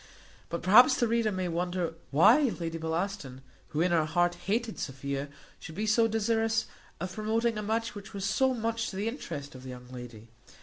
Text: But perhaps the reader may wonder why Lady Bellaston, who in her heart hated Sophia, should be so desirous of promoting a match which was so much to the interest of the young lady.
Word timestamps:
But 0.49 0.63
perhaps 0.63 0.95
the 0.95 1.07
reader 1.07 1.31
may 1.31 1.47
wonder 1.47 1.93
why 2.09 2.51
Lady 2.59 2.79
Bellaston, 2.79 3.41
who 3.67 3.81
in 3.81 3.91
her 3.91 4.05
heart 4.05 4.33
hated 4.33 4.79
Sophia, 4.79 5.29
should 5.59 5.75
be 5.75 5.85
so 5.85 6.07
desirous 6.07 6.65
of 6.99 7.13
promoting 7.13 7.55
a 7.55 7.61
match 7.61 7.93
which 7.93 8.11
was 8.11 8.25
so 8.25 8.55
much 8.55 8.89
to 8.89 8.95
the 8.95 9.07
interest 9.07 9.53
of 9.53 9.61
the 9.61 9.69
young 9.69 9.89
lady. 9.91 10.29